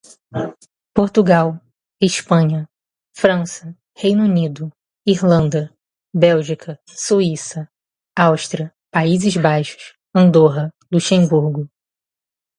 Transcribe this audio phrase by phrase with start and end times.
[0.95, 1.61] Portugal,
[2.01, 2.67] Espanha,
[3.15, 4.73] França, Reino Unido,
[5.05, 5.71] Irlanda,
[6.11, 7.69] Bélgica, Suíça,
[8.17, 11.69] Áustria, Países Baixos, Andorra, Luxemburgo